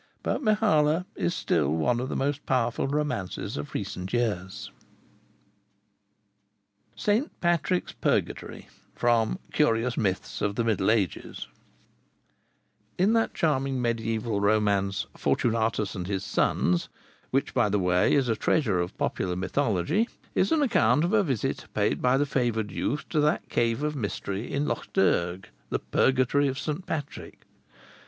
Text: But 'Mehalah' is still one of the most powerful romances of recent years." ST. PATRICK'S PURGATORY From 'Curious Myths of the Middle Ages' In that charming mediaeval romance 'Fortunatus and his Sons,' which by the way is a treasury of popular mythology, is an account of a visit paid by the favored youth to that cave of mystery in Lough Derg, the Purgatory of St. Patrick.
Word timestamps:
But 0.23 0.41
'Mehalah' 0.41 1.05
is 1.15 1.35
still 1.35 1.71
one 1.73 1.99
of 1.99 2.09
the 2.09 2.15
most 2.15 2.43
powerful 2.47 2.87
romances 2.87 3.55
of 3.55 3.75
recent 3.75 4.11
years." 4.13 4.71
ST. 6.95 7.29
PATRICK'S 7.39 7.93
PURGATORY 8.01 8.67
From 8.95 9.37
'Curious 9.53 9.97
Myths 9.97 10.41
of 10.41 10.55
the 10.55 10.63
Middle 10.63 10.89
Ages' 10.89 11.47
In 12.97 13.13
that 13.13 13.35
charming 13.35 13.79
mediaeval 13.79 14.41
romance 14.41 15.05
'Fortunatus 15.15 15.93
and 15.93 16.07
his 16.07 16.23
Sons,' 16.25 16.89
which 17.29 17.53
by 17.53 17.69
the 17.69 17.77
way 17.77 18.15
is 18.15 18.27
a 18.27 18.35
treasury 18.35 18.83
of 18.83 18.97
popular 18.97 19.35
mythology, 19.35 20.09
is 20.33 20.51
an 20.51 20.63
account 20.63 21.03
of 21.03 21.13
a 21.13 21.21
visit 21.21 21.67
paid 21.75 22.01
by 22.01 22.17
the 22.17 22.25
favored 22.25 22.71
youth 22.71 23.07
to 23.09 23.19
that 23.19 23.47
cave 23.49 23.83
of 23.83 23.95
mystery 23.95 24.51
in 24.51 24.65
Lough 24.65 24.81
Derg, 24.93 25.49
the 25.69 25.77
Purgatory 25.77 26.47
of 26.47 26.57
St. 26.57 26.87
Patrick. 26.87 27.45